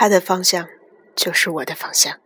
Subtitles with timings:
[0.00, 0.68] 他的方向
[1.16, 2.20] 就是我的方向。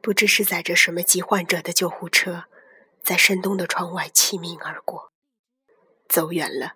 [0.00, 2.46] 不知是载着什么急患者的救护车，
[3.04, 5.12] 在深冬的窗外齐鸣而过。
[6.08, 6.72] 走远了，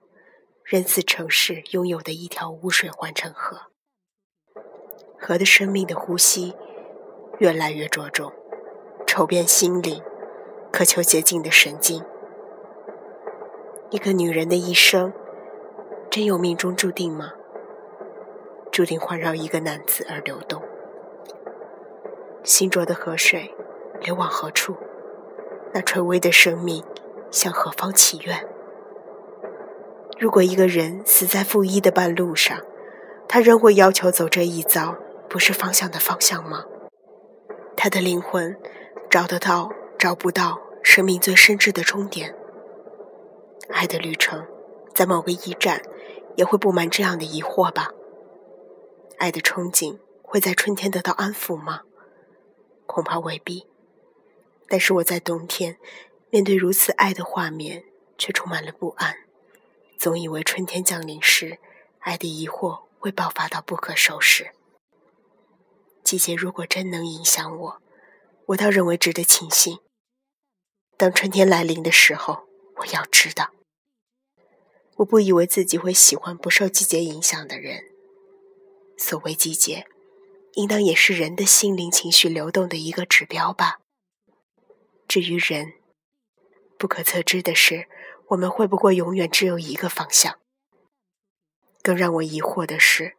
[0.62, 3.72] 人似城市拥有的一条污水环城河。
[5.18, 6.54] 河的生命的呼吸
[7.40, 8.32] 越来越着重，
[9.08, 10.00] 瞅遍心灵，
[10.72, 12.04] 渴求洁净的神经。
[13.90, 15.12] 一个女人的一生，
[16.08, 17.32] 真有命中注定吗？
[18.76, 20.62] 注定环绕一个男子而流动。
[22.44, 23.50] 心浊的河水
[24.02, 24.76] 流往何处？
[25.72, 26.84] 那垂危的生命
[27.30, 28.46] 向何方祈愿？
[30.18, 32.58] 如果一个人死在负一的半路上，
[33.26, 34.94] 他仍会要求走这一遭
[35.26, 36.66] 不是方向的方向吗？
[37.78, 38.54] 他的灵魂
[39.08, 42.36] 找得到找不到生命最深挚的终点？
[43.70, 44.46] 爱的旅程
[44.94, 45.80] 在某个驿站
[46.36, 47.88] 也会布满这样的疑惑吧？
[49.18, 51.82] 爱的憧憬会在春天得到安抚吗？
[52.86, 53.66] 恐怕未必，
[54.68, 55.78] 但是我在冬天
[56.30, 57.84] 面对如此爱的画面，
[58.16, 59.16] 却充满了不安。
[59.98, 61.58] 总以为春天降临时，
[62.00, 64.52] 爱的疑惑会爆发到不可收拾。
[66.04, 67.82] 季节如果真能影响我，
[68.46, 69.80] 我倒认为值得庆幸。
[70.96, 73.50] 当春天来临的时候，我要知道，
[74.96, 77.95] 我不以为自己会喜欢不受季节影响的人。
[78.96, 79.86] 所谓季节。
[80.54, 83.80] 应当也是人的心灵情绪流动的一个指标吧。
[85.06, 85.74] 至于人，
[86.78, 87.88] 不可测知的是，
[88.28, 90.38] 我们会不会永远只有一个方向？
[91.82, 93.18] 更让我疑惑的是，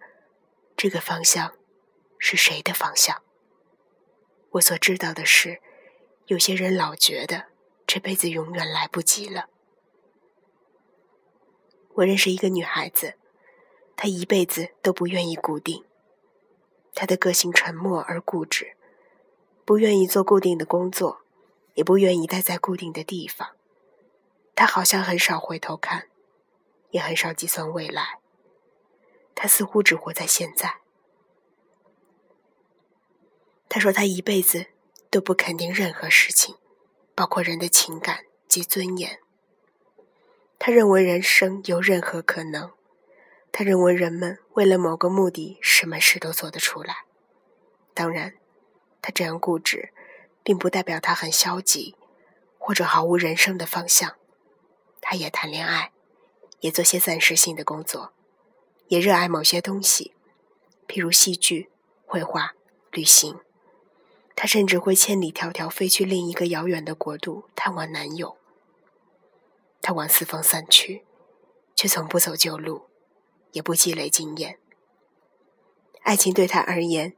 [0.76, 1.54] 这个方向
[2.18, 3.22] 是谁的方向？
[4.54, 5.62] 我所知道的是，
[6.26, 7.50] 有些人老觉得
[7.86, 9.48] 这辈子永远来不及了。
[11.98, 13.17] 我认识一个女孩子，
[13.98, 15.84] 他一辈子都不愿意固定。
[16.94, 18.76] 他的个性沉默而固执，
[19.66, 21.22] 不愿意做固定的工作，
[21.74, 23.50] 也不愿意待在固定的地方。
[24.56, 26.08] 他好像很少回头看，
[26.92, 28.20] 也很少计算未来。
[29.36, 30.78] 他似乎只活在现在。
[33.70, 34.68] 他说他一辈子
[35.12, 36.56] 都不肯定任何事情，
[37.14, 39.20] 包括人的情感及尊严。
[40.58, 42.77] 他认为人生有任何可能。
[43.58, 47.06] 他认为人们为了某个目的，什么事都做得出来。
[47.96, 48.36] 当然，
[49.02, 49.92] 他这样固执，
[50.44, 51.96] 并不代表他很消极，
[52.60, 54.16] 或者毫无人生的方向。
[55.02, 55.92] 他也谈恋爱，
[56.60, 58.14] 也做些暂时性的工作，
[58.90, 60.14] 也热爱某些东西，
[60.88, 61.72] 譬如戏剧、
[62.06, 62.54] 绘画、
[62.92, 63.40] 旅行。
[64.36, 68.38] 他甚至会千里迢迢飞去另一个遥远的国度探望男友。
[69.82, 71.04] 他往四方散去，
[71.76, 72.84] 却从不走旧路。
[73.52, 74.60] 也不积累经验，
[76.02, 77.16] 爱情对他而言，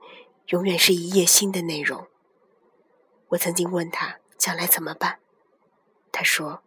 [0.48, 2.08] 永远是一页新的内容。
[3.30, 5.20] 我曾经问他将来怎么办，
[6.12, 6.64] 他说：“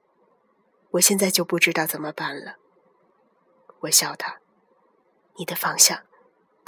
[0.93, 2.57] 我现在就不知道怎么办了。”
[3.81, 4.41] 我笑他
[5.37, 6.05] ：“你的方向，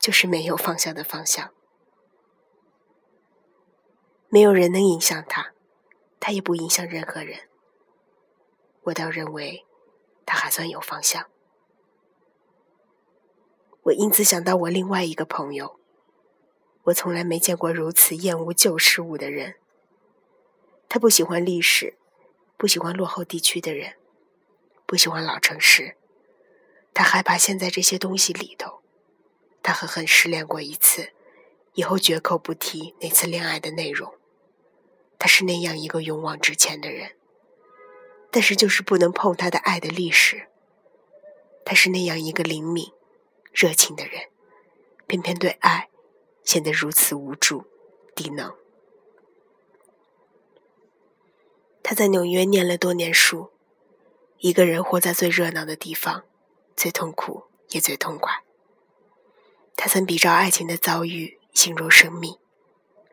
[0.01, 1.53] 就是没有方向的方向。
[4.29, 5.53] 没有人能影响他，
[6.19, 7.49] 他也不影响任何人。
[8.85, 9.65] 我倒认为，
[10.27, 11.29] 他还算有方向。”
[13.85, 15.79] 我因此想到我另外一个朋友，
[16.85, 19.57] 我从来没见过如此厌恶旧事物的人。
[20.89, 21.99] 他不喜欢历史，
[22.57, 23.97] 不喜欢落后地区的人，
[24.87, 25.97] 不喜欢老城市。
[26.95, 28.81] 他害怕陷在这些东西里头。
[29.63, 31.11] 他狠狠失恋过一次，
[31.75, 34.15] 以后绝口不提那次恋爱的内容。
[35.19, 37.17] 他是那样一个勇往直前的人，
[38.31, 40.49] 但是就是不能碰他的爱的历史。
[41.67, 42.91] 他是那样一个灵敏。
[43.55, 44.31] 热情的人，
[45.07, 45.89] 偏偏对爱
[46.43, 47.65] 显得如此无助、
[48.17, 48.53] 低能。
[51.83, 53.53] 他在纽约念了多年书，
[54.39, 56.25] 一个人活在最热闹的地方，
[56.75, 58.43] 最痛苦也最痛快。
[59.77, 62.39] 他曾比照爱情的遭遇形容生命：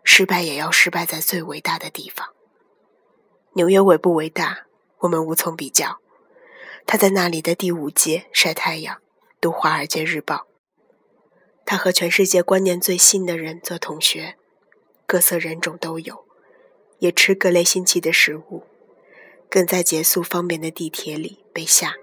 [0.04, 2.34] 失败也要失败在最伟大的地方。
[3.54, 4.66] 纽约伟不伟大，
[5.00, 6.00] 我们无从比较。
[6.88, 9.01] 他在那里的第五街晒太阳。
[9.42, 10.36] 读《华尔街日报》，
[11.66, 14.38] 他和全世界观念最新的人做同学，
[15.08, 16.28] 各色人种都有，
[17.00, 18.66] 也吃各类新奇的食物，
[19.50, 21.96] 更在捷速方便的地铁里被吓，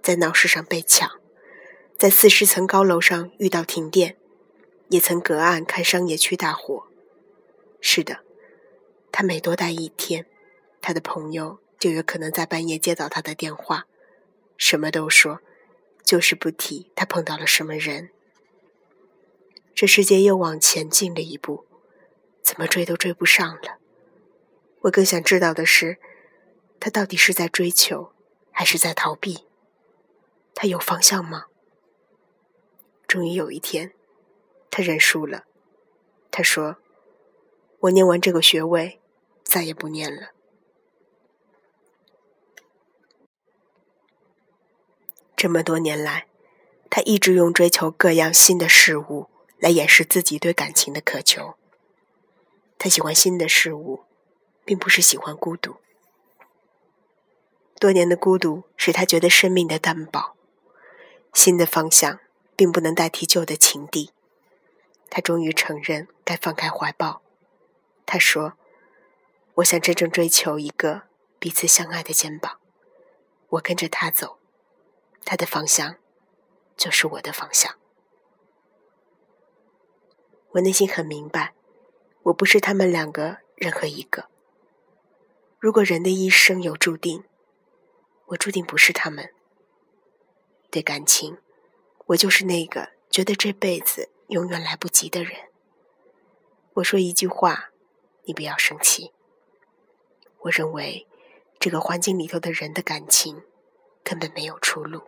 [0.00, 1.10] 在闹市上被抢，
[1.98, 4.16] 在四十层高楼上遇到停电，
[4.90, 6.84] 也曾隔岸看商业区大火。
[7.80, 8.20] 是的，
[9.10, 10.26] 他每多待一天，
[10.80, 13.88] 他的朋友就有可能在半夜接到他的电话，
[14.56, 15.40] 什么都说。
[16.06, 18.10] 就是不提他碰到了什么人。
[19.74, 21.66] 这世界又往前进了一步，
[22.42, 23.78] 怎么追都追不上了。
[24.82, 25.98] 我更想知道的是，
[26.78, 28.12] 他到底是在追求，
[28.52, 29.44] 还是在逃避？
[30.54, 31.46] 他有方向吗？
[33.08, 33.92] 终于有一天，
[34.70, 35.44] 他认输了。
[36.30, 36.76] 他说
[37.80, 39.00] ：“我念完这个学位，
[39.42, 40.30] 再也不念了。”
[45.36, 46.26] 这么多年来，
[46.88, 49.28] 他一直用追求各样新的事物
[49.58, 51.54] 来掩饰自己对感情的渴求。
[52.78, 54.04] 他喜欢新的事物，
[54.64, 55.76] 并不是喜欢孤独。
[57.78, 60.34] 多年的孤独使他觉得生命的单薄，
[61.34, 62.20] 新的方向
[62.56, 64.12] 并不能代替旧的情敌。
[65.10, 67.20] 他终于承认该放开怀抱。
[68.06, 68.54] 他说
[69.56, 71.02] ：“我想真正追求一个
[71.38, 72.58] 彼此相爱的肩膀。
[73.50, 74.38] 我跟着他走，
[75.26, 75.96] 他的方向
[76.74, 77.76] 就是我的方向。”
[80.52, 81.52] 我内心很明白，
[82.22, 84.30] 我不是他们两个任何一个。
[85.58, 87.24] 如果人的一生有注定，
[88.28, 89.34] 我注定不是他们。
[90.70, 91.36] 对感情，
[92.06, 94.08] 我就是那个觉得这辈子。
[94.28, 95.50] 永远来不及的人。
[96.74, 97.70] 我说一句话，
[98.24, 99.12] 你不要生气。
[100.40, 101.06] 我认为
[101.60, 103.44] 这个环境里头的人的感情
[104.02, 105.02] 根本没有出路，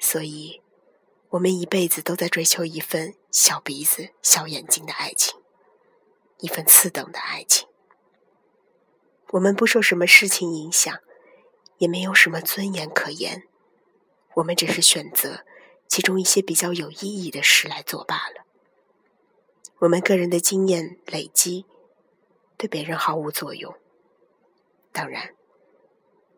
[0.00, 0.60] 所以
[1.28, 5.38] 我们一辈子都在追求一份小鼻子、小眼睛的爱情，
[6.38, 7.68] 一份次等的爱情。
[9.32, 10.98] 我们不受什么事情影响，
[11.78, 13.46] 也没有什么尊严可言，
[14.34, 15.44] 我们只是选择。
[15.86, 18.46] 其中一些比较有意义的事来做罢了。
[19.80, 21.66] 我们个人的经验累积，
[22.56, 23.74] 对别人毫无作用。
[24.92, 25.34] 当然，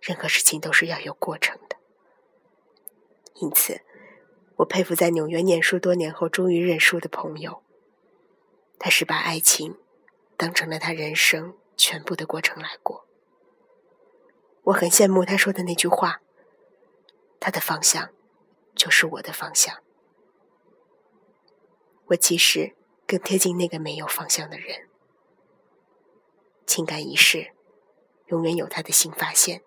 [0.00, 1.76] 任何事情都是要有过程的。
[3.34, 3.82] 因此，
[4.56, 7.62] 我佩服在纽约念书多年后终于认输的朋友。
[8.78, 9.78] 他是把爱情
[10.36, 13.06] 当成了他人生全部的过程来过。
[14.64, 16.20] 我很羡慕他说的那句话：
[17.38, 18.10] 他的方向。
[18.74, 19.82] 就是我的方向。
[22.06, 22.74] 我其实
[23.06, 24.88] 更贴近那个没有方向的人。
[26.66, 27.52] 情感一世，
[28.28, 29.62] 永远有他的新发现、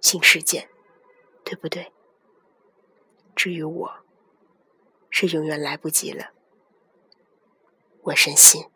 [0.00, 0.68] 新事件，
[1.44, 1.92] 对不对？
[3.42, 4.04] 至于我，
[5.08, 6.32] 是永远来不及了。
[8.02, 8.69] 我深信。